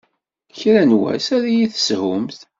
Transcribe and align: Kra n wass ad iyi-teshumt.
Kra 0.57 0.83
n 0.89 0.91
wass 0.99 1.27
ad 1.35 1.45
iyi-teshumt. 1.47 2.37